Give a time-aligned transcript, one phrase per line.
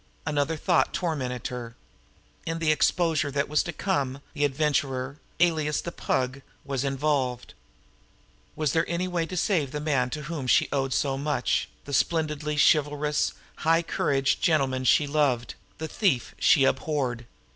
[0.25, 1.75] Another thought tormented her.
[2.47, 7.53] In the exposure that was to come the Adventurer, alias the Pug, was involved.
[8.55, 11.93] Was there any way to save the man to whom she owed so much, the
[11.93, 17.27] splendidly chivalrous, high couraged gentleman she loved, the thief she abhorred?